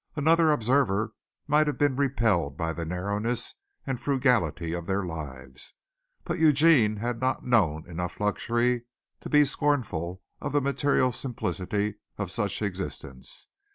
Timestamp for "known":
7.45-7.85